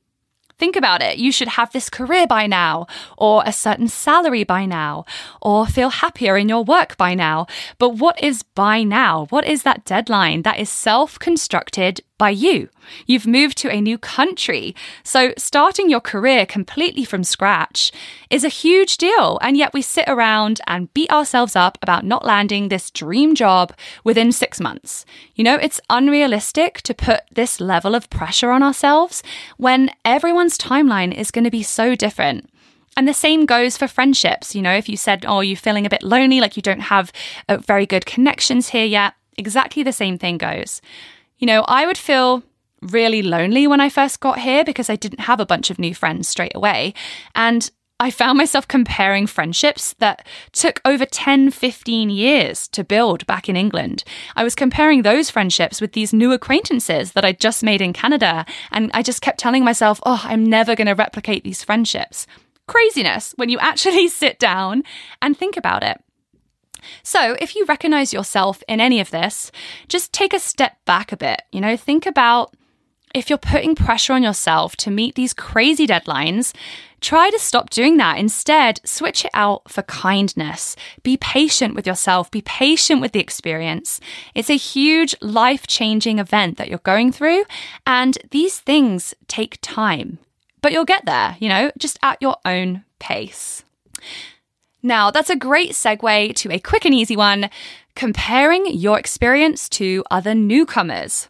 Think 0.61 0.77
about 0.77 1.01
it. 1.01 1.17
You 1.17 1.33
should 1.33 1.49
have 1.49 1.73
this 1.73 1.89
career 1.89 2.27
by 2.27 2.47
now, 2.47 2.87
or 3.17 3.43
a 3.47 3.53
certain 3.53 3.89
salary 3.89 4.45
by 4.45 4.67
now, 4.67 5.07
or 5.41 5.67
feel 5.67 5.89
happier 5.89 6.37
in 6.37 6.51
your 6.51 6.63
work 6.63 6.99
by 6.99 7.15
now. 7.15 7.47
But 7.79 7.95
what 7.95 8.23
is 8.23 8.43
by 8.43 8.83
now? 8.83 9.25
What 9.31 9.47
is 9.47 9.63
that 9.63 9.87
deadline 9.87 10.43
that 10.43 10.61
is 10.61 10.69
self 10.69 11.19
constructed 11.19 12.03
by 12.21 12.29
you? 12.29 12.69
You've 13.07 13.27
moved 13.27 13.57
to 13.59 13.71
a 13.71 13.81
new 13.81 13.97
country. 13.97 14.77
So 15.03 15.33
starting 15.39 15.89
your 15.89 16.03
career 16.03 16.45
completely 16.45 17.03
from 17.03 17.25
scratch 17.25 17.91
is 18.29 18.45
a 18.45 18.49
huge 18.49 18.99
deal. 18.99 19.39
And 19.41 19.57
yet 19.57 19.73
we 19.73 19.81
sit 19.81 20.05
around 20.07 20.61
and 20.67 20.93
beat 20.93 21.11
ourselves 21.11 21.57
up 21.57 21.79
about 21.81 22.05
not 22.05 22.27
landing 22.27 22.69
this 22.69 22.91
dream 22.91 23.35
job 23.35 23.73
within 24.05 24.33
six 24.33 24.61
months. 24.61 25.07
You 25.35 25.45
know, 25.45 25.57
it's 25.57 25.81
unrealistic 25.89 26.83
to 26.83 26.93
put 26.93 27.23
this 27.33 27.59
level 27.59 27.95
of 27.95 28.11
pressure 28.11 28.51
on 28.51 28.63
ourselves 28.63 29.23
when 29.57 29.91
everyone's 30.05 30.59
timeline 30.59 31.17
is 31.17 31.31
going 31.31 31.45
to 31.45 31.51
be 31.51 31.63
so 31.63 31.95
different. 31.95 32.51
And 32.99 33.09
the 33.09 33.15
same 33.15 33.47
goes 33.47 33.79
for 33.79 33.89
friendships. 33.89 34.55
You 34.55 34.61
know, 34.61 34.75
if 34.75 34.91
you 34.91 34.99
said, 34.99 35.25
oh, 35.27 35.41
you're 35.41 35.57
feeling 35.57 35.87
a 35.87 35.91
bit 35.91 36.03
lonely, 36.03 36.43
like 36.43 36.55
you 36.55 36.63
don't 36.63 36.81
have 36.81 37.13
uh, 37.49 37.57
very 37.57 37.87
good 37.87 38.05
connections 38.05 38.69
here 38.69 38.85
yet, 38.85 39.15
exactly 39.39 39.83
the 39.83 39.93
same 39.93 40.19
thing 40.19 40.37
goes. 40.37 40.83
You 41.41 41.47
know, 41.47 41.65
I 41.67 41.87
would 41.87 41.99
feel 41.99 42.43
really 42.83 43.23
lonely 43.23 43.67
when 43.67 43.81
I 43.81 43.89
first 43.89 44.21
got 44.21 44.39
here 44.39 44.65
because 44.65 44.89
I 44.89 44.97
didn't 44.97 45.21
have 45.21 45.41
a 45.41 45.47
bunch 45.47 45.71
of 45.71 45.79
new 45.79 45.95
friends 45.95 46.29
straight 46.29 46.55
away. 46.55 46.95
And 47.35 47.71
I 47.99 48.11
found 48.11 48.39
myself 48.39 48.69
comparing 48.69 49.27
friendships 49.27 49.95
that 49.99 50.27
took 50.53 50.81
over 50.85 51.05
10, 51.05 51.51
15 51.51 52.11
years 52.11 52.69
to 52.69 52.85
build 52.85 53.27
back 53.27 53.49
in 53.49 53.57
England. 53.57 54.05
I 54.37 54.45
was 54.45 54.55
comparing 54.55 55.03
those 55.03 55.29
friendships 55.31 55.81
with 55.81 55.93
these 55.93 56.13
new 56.13 56.33
acquaintances 56.33 57.13
that 57.13 57.25
I'd 57.25 57.41
just 57.41 57.63
made 57.63 57.83
in 57.83 57.93
Canada. 57.93 58.47
And 58.71 58.91
I 58.95 59.03
just 59.03 59.23
kept 59.23 59.39
telling 59.39 59.65
myself, 59.65 60.01
oh, 60.05 60.23
I'm 60.25 60.45
never 60.45 60.75
going 60.75 60.87
to 60.87 60.95
replicate 60.95 61.45
these 61.45 61.65
friendships. 61.65 62.27
Craziness 62.67 63.33
when 63.37 63.49
you 63.49 63.59
actually 63.61 64.09
sit 64.09 64.39
down 64.39 64.83
and 65.21 65.37
think 65.37 65.57
about 65.57 65.83
it. 65.83 66.03
So, 67.03 67.37
if 67.41 67.55
you 67.55 67.65
recognize 67.65 68.13
yourself 68.13 68.63
in 68.69 68.81
any 68.81 69.01
of 69.01 69.11
this, 69.11 69.51
just 69.89 70.13
take 70.13 70.33
a 70.33 70.41
step 70.41 70.85
back 70.85 71.13
a 71.13 71.17
bit. 71.17 71.43
You 71.53 71.61
know, 71.61 71.77
think 71.77 72.07
about 72.07 72.55
if 73.15 73.29
you're 73.29 73.39
putting 73.39 73.75
pressure 73.75 74.13
on 74.13 74.23
yourself 74.23 74.77
to 74.77 74.91
meet 74.91 75.15
these 75.15 75.35
crazy 75.35 75.87
deadlines, 75.87 76.55
try 77.01 77.31
to 77.31 77.39
stop 77.39 77.71
doing 77.71 77.97
that. 77.97 78.19
Instead, 78.19 78.81
switch 78.85 79.25
it 79.25 79.31
out 79.35 79.71
for 79.71 79.83
kindness. 79.83 80.77
Be 81.03 81.17
patient 81.17 81.75
with 81.75 81.87
yourself, 81.87 82.31
be 82.31 82.43
patient 82.43 83.01
with 83.01 83.13
the 83.13 83.21
experience. 83.21 84.01
It's 84.35 84.51
a 84.51 84.57
huge 84.57 85.15
life 85.21 85.67
changing 85.67 86.19
event 86.19 86.57
that 86.59 86.69
you're 86.69 86.79
going 86.79 87.13
through, 87.13 87.45
and 87.87 88.17
these 88.31 88.59
things 88.59 89.15
take 89.27 89.59
time. 89.61 90.19
But 90.63 90.73
you'll 90.73 90.85
get 90.85 91.07
there, 91.07 91.37
you 91.41 91.49
know, 91.49 91.73
just 91.79 91.99
at 92.03 92.21
your 92.21 92.37
own 92.45 92.85
pace. 92.99 93.65
Now, 94.83 95.11
that's 95.11 95.31
a 95.31 95.37
great 95.37 95.73
segue 95.73 96.35
to 96.37 96.53
a 96.53 96.59
quick 96.59 96.85
and 96.85 96.95
easy 96.95 97.17
one 97.17 97.51
comparing 97.95 98.67
your 98.67 98.99
experience 98.99 99.69
to 99.71 100.05
other 100.11 100.35
newcomers. 100.35 101.29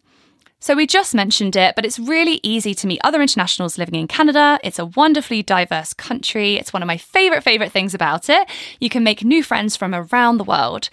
So, 0.61 0.75
we 0.75 0.87
just 0.87 1.15
mentioned 1.15 1.57
it, 1.57 1.75
but 1.75 1.87
it's 1.87 1.99
really 1.99 2.39
easy 2.43 2.75
to 2.75 2.87
meet 2.87 3.01
other 3.03 3.23
internationals 3.23 3.79
living 3.79 3.95
in 3.95 4.07
Canada. 4.07 4.59
It's 4.63 4.79
a 4.79 4.87
wonderfully 4.87 5.43
diverse 5.43 5.95
country. 5.95 6.57
It's 6.57 6.73
one 6.73 6.83
of 6.83 6.87
my 6.87 6.99
favorite, 6.99 7.43
favorite 7.43 7.73
things 7.73 7.95
about 7.95 8.29
it. 8.29 8.49
You 8.79 8.91
can 8.91 9.03
make 9.03 9.25
new 9.25 9.43
friends 9.43 9.77
from 9.77 9.95
around 9.95 10.37
the 10.37 10.45
world. 10.45 10.91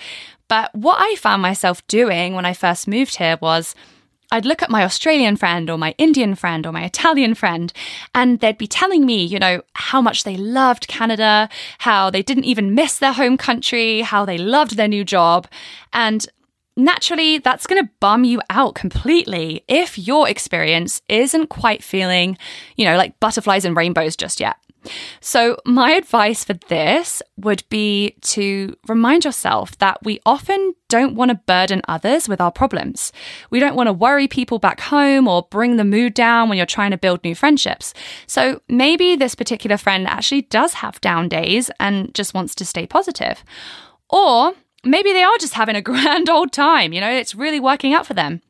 But 0.47 0.73
what 0.73 0.97
I 0.99 1.15
found 1.15 1.41
myself 1.41 1.85
doing 1.87 2.33
when 2.33 2.45
I 2.45 2.53
first 2.53 2.87
moved 2.87 3.17
here 3.17 3.37
was 3.41 3.75
I'd 4.31 4.45
look 4.45 4.61
at 4.61 4.69
my 4.69 4.83
Australian 4.83 5.37
friend 5.37 5.69
or 5.69 5.77
my 5.77 5.95
Indian 5.97 6.35
friend 6.35 6.65
or 6.65 6.73
my 6.73 6.83
Italian 6.83 7.33
friend, 7.33 7.71
and 8.13 8.39
they'd 8.39 8.57
be 8.57 8.67
telling 8.67 9.05
me, 9.05 9.23
you 9.23 9.39
know, 9.39 9.61
how 9.73 10.01
much 10.01 10.23
they 10.23 10.35
loved 10.35 10.87
Canada, 10.87 11.47
how 11.79 12.09
they 12.09 12.21
didn't 12.21 12.43
even 12.43 12.75
miss 12.75 12.99
their 12.99 13.13
home 13.13 13.37
country, 13.37 14.01
how 14.01 14.25
they 14.25 14.37
loved 14.37 14.75
their 14.75 14.89
new 14.89 15.05
job. 15.05 15.47
And 15.93 16.27
naturally, 16.75 17.37
that's 17.37 17.67
going 17.67 17.81
to 17.81 17.91
bum 18.01 18.25
you 18.25 18.41
out 18.49 18.75
completely 18.75 19.63
if 19.69 19.97
your 19.97 20.27
experience 20.27 21.01
isn't 21.07 21.47
quite 21.47 21.81
feeling, 21.81 22.37
you 22.75 22.83
know, 22.83 22.97
like 22.97 23.19
butterflies 23.21 23.63
and 23.63 23.77
rainbows 23.77 24.17
just 24.17 24.41
yet. 24.41 24.57
So, 25.19 25.57
my 25.65 25.91
advice 25.91 26.43
for 26.43 26.53
this 26.53 27.21
would 27.37 27.63
be 27.69 28.15
to 28.21 28.75
remind 28.87 29.25
yourself 29.25 29.77
that 29.79 30.03
we 30.03 30.19
often 30.25 30.75
don't 30.87 31.15
want 31.15 31.29
to 31.29 31.35
burden 31.35 31.81
others 31.87 32.29
with 32.29 32.39
our 32.39 32.51
problems. 32.51 33.11
We 33.49 33.59
don't 33.59 33.75
want 33.75 33.87
to 33.87 33.93
worry 33.93 34.27
people 34.27 34.59
back 34.59 34.79
home 34.79 35.27
or 35.27 35.47
bring 35.49 35.75
the 35.75 35.83
mood 35.83 36.13
down 36.13 36.47
when 36.47 36.57
you're 36.57 36.65
trying 36.65 36.91
to 36.91 36.97
build 36.97 37.23
new 37.23 37.35
friendships. 37.35 37.93
So, 38.25 38.61
maybe 38.69 39.15
this 39.15 39.35
particular 39.35 39.77
friend 39.77 40.07
actually 40.07 40.43
does 40.43 40.75
have 40.75 41.01
down 41.01 41.29
days 41.29 41.69
and 41.79 42.13
just 42.13 42.33
wants 42.33 42.55
to 42.55 42.65
stay 42.65 42.87
positive. 42.87 43.43
Or 44.09 44.53
maybe 44.83 45.11
they 45.11 45.23
are 45.23 45.37
just 45.39 45.53
having 45.53 45.75
a 45.75 45.81
grand 45.91 46.29
old 46.29 46.51
time, 46.51 46.93
you 46.93 47.01
know, 47.01 47.11
it's 47.11 47.35
really 47.35 47.59
working 47.59 47.93
out 47.93 48.05
for 48.05 48.13
them. 48.13 48.41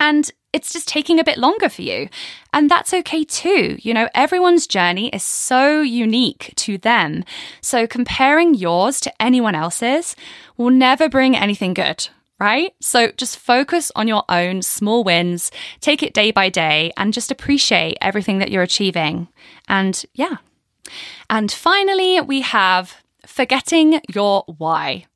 And 0.00 0.30
it's 0.52 0.72
just 0.72 0.88
taking 0.88 1.20
a 1.20 1.24
bit 1.24 1.36
longer 1.36 1.68
for 1.68 1.82
you. 1.82 2.08
And 2.52 2.70
that's 2.70 2.94
okay 2.94 3.24
too. 3.24 3.76
You 3.80 3.92
know, 3.92 4.08
everyone's 4.14 4.66
journey 4.66 5.08
is 5.10 5.22
so 5.22 5.82
unique 5.82 6.54
to 6.56 6.78
them. 6.78 7.24
So 7.60 7.86
comparing 7.86 8.54
yours 8.54 8.98
to 9.00 9.22
anyone 9.22 9.54
else's 9.54 10.16
will 10.56 10.70
never 10.70 11.08
bring 11.10 11.36
anything 11.36 11.74
good, 11.74 12.08
right? 12.40 12.72
So 12.80 13.12
just 13.12 13.38
focus 13.38 13.92
on 13.94 14.08
your 14.08 14.24
own 14.30 14.62
small 14.62 15.04
wins, 15.04 15.50
take 15.80 16.02
it 16.02 16.14
day 16.14 16.30
by 16.30 16.48
day, 16.48 16.90
and 16.96 17.12
just 17.12 17.30
appreciate 17.30 17.98
everything 18.00 18.38
that 18.38 18.50
you're 18.50 18.62
achieving. 18.62 19.28
And 19.68 20.02
yeah. 20.14 20.36
And 21.28 21.52
finally, 21.52 22.20
we 22.20 22.40
have 22.40 23.02
forgetting 23.26 24.00
your 24.08 24.44
why. 24.46 25.06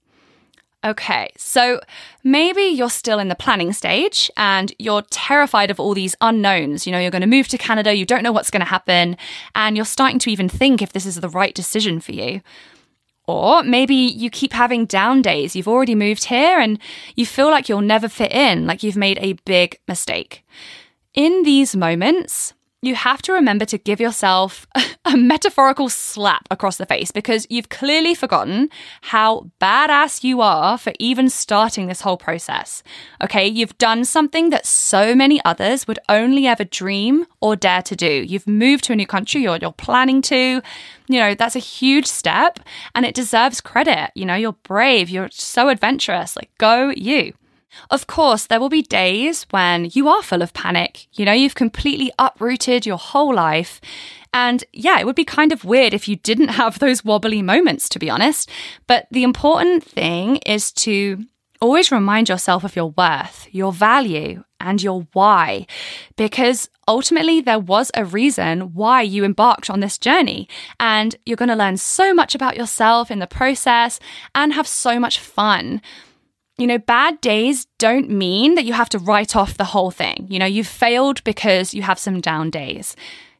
Okay, 0.82 1.30
so 1.37 1.78
maybe 2.25 2.62
you're 2.62 2.88
still 2.88 3.18
in 3.18 3.28
the 3.28 3.34
planning 3.34 3.75
stage 3.75 4.30
and 4.38 4.72
you're 4.78 5.02
terrified 5.10 5.70
of 5.70 5.78
all 5.78 5.92
these 5.92 6.16
unknowns. 6.22 6.87
You 6.87 6.92
know, 6.92 6.99
you're 6.99 7.10
going 7.10 7.20
to 7.20 7.26
move 7.26 7.49
to 7.49 7.58
Canada, 7.58 7.94
you 7.94 8.06
don't 8.06 8.22
know 8.22 8.32
what's 8.32 8.50
going 8.50 8.60
to 8.60 8.66
happen, 8.66 9.18
and 9.54 9.76
you're 9.76 9.84
starting 9.84 10.18
to 10.20 10.30
even 10.30 10.49
think 10.49 10.80
if 10.80 10.94
this 10.94 11.04
is 11.04 11.16
the 11.16 11.28
right 11.28 11.54
decision 11.54 12.00
for 12.00 12.12
you. 12.12 12.40
Or 13.26 13.62
maybe 13.62 13.94
you 13.94 14.30
keep 14.30 14.54
having 14.54 14.87
down 14.87 15.20
days. 15.20 15.54
You've 15.54 15.68
already 15.68 15.94
moved 15.94 16.25
here 16.25 16.58
and 16.58 16.78
you 17.14 17.26
feel 17.26 17.50
like 17.50 17.68
you'll 17.68 17.82
never 17.82 18.08
fit 18.08 18.32
in, 18.32 18.66
like 18.66 18.82
you've 18.82 18.96
made 18.96 19.18
a 19.20 19.34
big 19.44 19.78
mistake. 19.87 20.44
In 21.12 21.42
these 21.42 21.76
moments, 21.76 22.54
you 22.82 22.94
have 22.94 23.20
to 23.22 23.32
remember 23.32 23.64
to 23.66 23.78
give 23.78 24.00
yourself 24.00 24.66
a 25.04 25.16
metaphorical 25.16 25.88
slap 25.88 26.46
across 26.50 26.78
the 26.78 26.87
face 26.87 27.10
because 27.10 27.46
you've 27.50 27.68
clearly 27.68 28.14
forgotten 28.14 28.70
how 29.02 29.50
badass 29.60 30.25
you 30.25 30.40
are 30.40 30.78
for 30.78 30.92
even 30.99 31.28
starting 31.28 31.87
this 31.87 32.00
whole 32.00 32.16
process. 32.16 32.82
Okay, 33.22 33.46
you've 33.46 33.76
done 33.78 34.04
something 34.04 34.50
that 34.50 34.66
so 34.66 35.14
many 35.14 35.40
others 35.44 35.87
would 35.87 35.99
only 36.08 36.46
ever 36.46 36.64
dream 36.64 37.26
or 37.40 37.54
dare 37.54 37.82
to 37.82 37.94
do. 37.94 38.25
You've 38.26 38.46
moved 38.46 38.84
to 38.84 38.94
a 38.94 38.96
new 38.96 39.06
country 39.06 39.46
or 39.46 39.58
you're 39.60 39.72
planning 39.72 40.22
to. 40.22 40.62
You 41.08 41.18
know, 41.18 41.34
that's 41.34 41.56
a 41.56 41.60
huge 41.60 42.06
step 42.06 42.60
and 42.94 43.04
it 43.04 43.14
deserves 43.14 43.60
credit. 43.60 44.10
You 44.14 44.25
know, 44.25 44.37
you're 44.37 44.52
brave, 44.52 45.10
you're 45.10 45.28
so 45.30 45.68
adventurous. 45.68 46.37
Like, 46.37 46.50
go 46.58 46.92
you. 46.96 47.34
Of 47.90 48.06
course, 48.06 48.46
there 48.46 48.60
will 48.60 48.68
be 48.68 48.82
days 48.82 49.46
when 49.50 49.90
you 49.92 50.08
are 50.08 50.22
full 50.22 50.42
of 50.42 50.52
panic. 50.54 51.06
You 51.12 51.24
know, 51.24 51.32
you've 51.32 51.54
completely 51.54 52.12
uprooted 52.18 52.86
your 52.86 52.98
whole 52.98 53.34
life. 53.34 53.80
And 54.32 54.62
yeah, 54.72 55.00
it 55.00 55.06
would 55.06 55.16
be 55.16 55.24
kind 55.24 55.52
of 55.52 55.64
weird 55.64 55.94
if 55.94 56.06
you 56.08 56.16
didn't 56.16 56.48
have 56.48 56.78
those 56.78 57.04
wobbly 57.04 57.42
moments, 57.42 57.88
to 57.90 57.98
be 57.98 58.10
honest. 58.10 58.50
But 58.86 59.06
the 59.10 59.22
important 59.22 59.84
thing 59.84 60.36
is 60.46 60.72
to 60.72 61.24
always 61.60 61.92
remind 61.92 62.28
yourself 62.28 62.64
of 62.64 62.76
your 62.76 62.90
worth, 62.90 63.46
your 63.50 63.72
value, 63.72 64.44
and 64.60 64.82
your 64.82 65.06
why. 65.12 65.66
Because 66.16 66.68
ultimately, 66.86 67.40
there 67.40 67.58
was 67.58 67.90
a 67.94 68.04
reason 68.04 68.72
why 68.74 69.02
you 69.02 69.24
embarked 69.24 69.68
on 69.68 69.80
this 69.80 69.98
journey. 69.98 70.48
And 70.78 71.16
you're 71.26 71.36
going 71.36 71.48
to 71.48 71.54
learn 71.54 71.76
so 71.76 72.14
much 72.14 72.34
about 72.34 72.56
yourself 72.56 73.10
in 73.10 73.18
the 73.18 73.26
process 73.26 74.00
and 74.34 74.52
have 74.52 74.66
so 74.66 74.98
much 74.98 75.18
fun 75.18 75.82
you 76.61 76.67
know, 76.67 76.79
bad 76.79 77.21
days 77.23 77.67
don't 77.79 78.11
mean 78.11 78.55
that 78.55 78.67
you 78.67 78.75
have 78.75 78.90
to 78.90 78.99
write 78.99 79.35
off 79.35 79.57
the 79.57 79.64
whole 79.64 79.90
thing. 79.90 80.26
You 80.29 80.38
know, 80.38 80.47
you've 80.47 80.67
failed 80.67 81.25
because 81.25 81.73
you 81.73 81.83
have 81.83 81.99
some 81.99 82.21
down 82.21 82.50
days. 82.50 82.95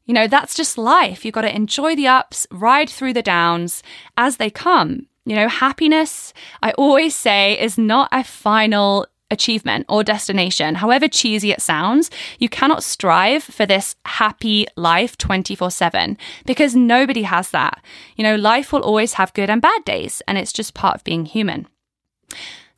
You 0.07 0.15
know, 0.15 0.27
that's 0.27 0.55
just 0.55 0.79
life. 0.79 1.25
You've 1.25 1.35
got 1.35 1.43
to 1.43 1.55
enjoy 1.55 1.95
the 1.95 2.09
ups, 2.09 2.47
ride 2.51 2.89
through 2.89 3.13
the 3.13 3.23
downs 3.23 3.83
as 4.17 4.39
they 4.39 4.49
come. 4.49 5.07
You 5.27 5.37
know, 5.37 5.49
happiness, 5.49 6.33
I 6.63 6.73
always 6.73 7.15
say, 7.15 7.61
is 7.61 7.77
not 7.77 8.09
a 8.11 8.25
final 8.25 9.07
achievement 9.31 9.85
or 9.89 10.03
destination. 10.03 10.77
However 10.77 11.07
cheesy 11.07 11.53
it 11.53 11.61
sounds, 11.61 12.11
you 12.39 12.49
cannot 12.49 12.83
strive 12.83 13.45
for 13.45 13.67
this 13.67 13.97
happy 14.07 14.67
life 14.77 15.19
24 15.19 15.71
7 15.71 16.17
because 16.47 16.75
nobody 16.75 17.23
has 17.23 17.51
that. 17.51 17.85
You 18.17 18.25
know, 18.25 18.37
life 18.37 18.73
will 18.73 18.83
always 18.83 19.13
have 19.13 19.35
good 19.35 19.51
and 19.51 19.61
bad 19.61 19.85
days, 19.85 20.23
and 20.27 20.39
it's 20.39 20.55
just 20.55 20.75
part 20.75 20.97
of 20.97 21.05
being 21.05 21.27
human. 21.27 21.67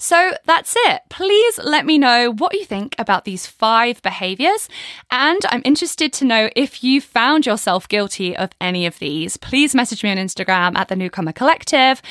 So 0.03 0.33
that's 0.47 0.75
it. 0.77 1.03
Please 1.11 1.61
let 1.63 1.87
me 1.87 1.97
know 1.97 2.33
what 2.33 2.55
you 2.55 2.65
think 2.65 2.97
about 2.99 3.25
these 3.25 3.47
five 3.47 4.03
behaviors. 4.03 4.69
And 5.13 5.41
I'm 5.49 5.63
interested 5.65 6.13
to 6.15 6.25
know 6.25 6.51
if 6.57 6.83
you 6.83 7.01
found 7.01 7.47
yourself 7.47 7.87
guilty 7.87 8.37
of 8.37 8.51
any 8.61 8.85
of 8.85 8.99
these. 8.99 9.37
Please 9.37 9.77
message 9.77 10.03
me 10.03 10.11
on 10.11 10.17
Instagram 10.17 10.77
at 10.77 10.89
the 10.89 10.97
Newcomer 10.97 11.31
Collective. 11.31 12.03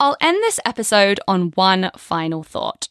I'll 0.00 0.16
end 0.22 0.42
this 0.42 0.58
episode 0.64 1.20
on 1.28 1.50
one 1.50 1.90
final 1.98 2.42
thought. 2.42 2.88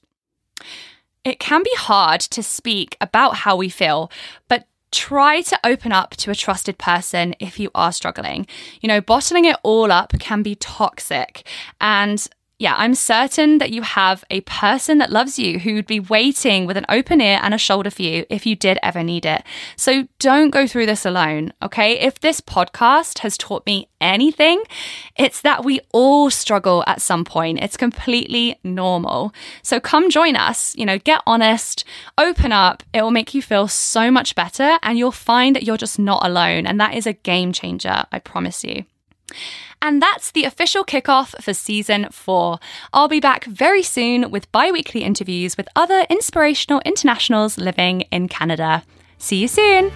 It 1.23 1.39
can 1.39 1.63
be 1.63 1.73
hard 1.76 2.21
to 2.21 2.43
speak 2.43 2.95
about 3.02 3.38
how 3.38 3.56
we 3.56 3.69
feel, 3.69 4.12
but 4.47 4.67
try 4.91 5.41
to 5.41 5.60
open 5.63 5.91
up 5.91 6.12
to 6.12 6.30
a 6.30 6.36
trusted 6.36 6.78
person 6.78 7.34
if 7.39 7.60
you 7.60 7.71
are 7.73 7.91
struggling. 7.91 8.45
You 8.82 8.88
know, 8.88 9.02
bottling 9.02 9.45
it 9.45 9.58
all 9.63 9.91
up 9.91 10.13
can 10.19 10.43
be 10.43 10.54
toxic. 10.54 11.43
And 11.82 12.28
yeah, 12.60 12.74
I'm 12.76 12.96
certain 12.96 13.60
that 13.60 13.70
you 13.70 13.84
have 13.84 14.24
a 14.32 14.41
person 14.41 14.98
that 14.98 15.12
loves 15.12 15.38
you 15.38 15.60
who'd 15.60 15.86
be 15.86 16.00
waiting 16.00 16.65
with 16.65 16.76
an 16.76 16.88
open 16.89 17.22
ear 17.22 17.39
and 17.43 17.54
a 17.54 17.58
shoulder 17.60 17.91
for 17.91 18.02
you 18.02 18.26
if 18.32 18.48
you 18.48 18.56
did 18.56 18.80
ever 18.82 19.04
need 19.04 19.28
it. 19.28 19.43
So 19.76 20.08
don't 20.17 20.50
go 20.50 20.65
through 20.65 20.88
this 20.88 21.06
alone, 21.06 21.54
okay? 21.62 22.00
If 22.00 22.20
this 22.20 22.41
podcast 22.41 23.20
has 23.20 23.38
taught 23.38 23.63
me 23.67 23.89
anything, 24.02 24.63
it's 25.15 25.41
that 25.41 25.63
we 25.63 25.82
all 25.91 26.32
struggle 26.32 26.84
at 26.88 27.00
some 27.00 27.24
point. 27.24 27.60
It's 27.62 27.78
completely 27.78 28.60
normal. 28.63 29.36
So 29.62 29.80
come 29.80 30.10
join 30.10 30.36
us, 30.36 30.76
you 30.76 30.86
know, 30.86 30.98
get 30.98 31.22
honest, 31.28 31.84
open 32.17 32.52
up. 32.52 32.82
It 32.91 33.04
will 33.04 33.12
make 33.12 33.36
you 33.36 33.43
feel 33.43 33.67
so 33.67 34.10
much 34.10 34.34
better 34.34 34.80
and 34.82 34.98
you'll 34.98 35.12
find 35.12 35.56
that 35.56 35.63
you're 35.63 35.78
just 35.78 36.00
not 36.00 36.26
alone. 36.26 36.65
And 36.65 36.80
that 36.80 36.96
is 36.96 37.06
a 37.06 37.13
game 37.13 37.54
changer, 37.54 38.06
I 38.12 38.17
promise 38.17 38.63
you. 38.63 38.86
And 39.82 40.02
that's 40.02 40.32
the 40.32 40.46
official 40.46 40.84
kickoff 40.84 41.42
for 41.42 41.54
season 41.54 42.08
four. 42.12 42.60
I'll 42.94 43.08
be 43.08 43.20
back 43.20 43.46
very 43.46 43.84
soon 43.84 44.32
with 44.32 44.52
bi 44.52 44.72
weekly 44.72 45.04
interviews 45.04 45.58
with 45.58 45.68
other 45.76 46.06
inspirational 46.10 46.82
internationals 46.86 47.58
living 47.58 48.02
in 48.12 48.28
Canada. 48.28 48.84
See 49.18 49.38
you 49.38 49.48
soon. 49.48 49.92